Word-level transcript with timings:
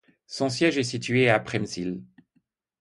Son 0.25 0.49
siège 0.49 0.79
est 0.79 0.83
situé 0.83 1.29
à 1.29 1.39
Przemyśl. 1.39 2.01